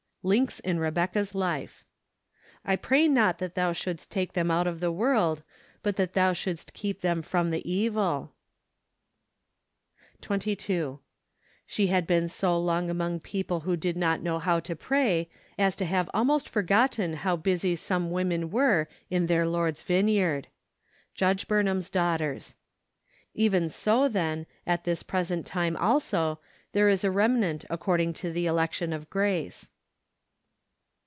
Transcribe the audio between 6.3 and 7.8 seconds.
shouldst keep them from the